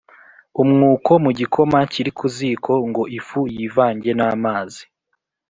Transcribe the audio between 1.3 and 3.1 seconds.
gikoma kiri ku ziko ngo